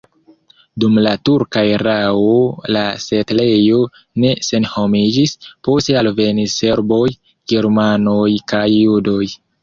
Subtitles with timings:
[0.83, 2.29] Dum la turka erao
[2.75, 3.77] la setlejo
[4.23, 5.33] ne senhomiĝis,
[5.67, 7.03] poste alvenis serboj,
[7.53, 9.21] germanoj kaj judoj.